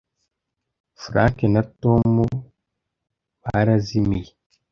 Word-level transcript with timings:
frank 1.01 1.37
na 1.53 1.61
tom 1.81 2.11
barazimiye 3.41 4.31